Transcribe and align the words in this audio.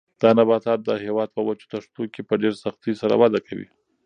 دا 0.21 0.29
نباتات 0.37 0.79
د 0.83 0.89
هېواد 1.05 1.29
په 1.35 1.41
وچو 1.47 1.65
دښتو 1.73 2.01
کې 2.13 2.21
په 2.29 2.33
ډېر 2.41 2.53
سختۍ 2.63 2.93
سره 3.01 3.13
وده 3.21 3.39
کوي. 3.47 3.67